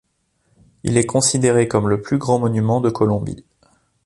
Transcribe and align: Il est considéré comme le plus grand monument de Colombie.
Il 0.81 0.97
est 0.97 1.05
considéré 1.05 1.67
comme 1.67 1.87
le 1.87 2.01
plus 2.01 2.17
grand 2.17 2.39
monument 2.39 2.81
de 2.81 2.89
Colombie. 2.89 3.45